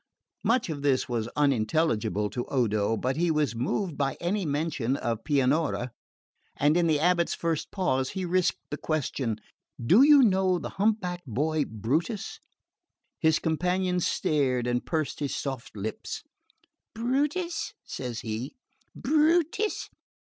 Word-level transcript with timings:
Much 0.43 0.67
of 0.67 0.81
this 0.81 1.07
was 1.07 1.27
unintelligible 1.35 2.27
to 2.27 2.43
Odo; 2.47 2.97
but 2.97 3.17
he 3.17 3.29
was 3.29 3.53
moved 3.53 3.99
by 3.99 4.17
any 4.19 4.47
mention 4.47 4.97
of 4.97 5.23
Pianura, 5.23 5.91
and 6.57 6.75
in 6.75 6.87
the 6.87 6.97
abate's 6.97 7.35
first 7.35 7.69
pause 7.69 8.09
he 8.17 8.25
risked 8.25 8.57
the 8.71 8.77
question 8.77 9.37
"Do 9.79 10.01
you 10.01 10.23
know 10.23 10.57
the 10.57 10.69
hump 10.81 11.01
backed 11.01 11.27
boy 11.27 11.65
Brutus?" 11.67 12.39
His 13.19 13.37
companion 13.37 13.99
stared 13.99 14.65
and 14.65 14.83
pursed 14.83 15.19
his 15.19 15.35
soft 15.35 15.77
lips. 15.77 16.23
"Brutus?" 16.95 17.75
says 17.85 18.21
he. 18.21 18.55
"Brutus? 18.95 19.87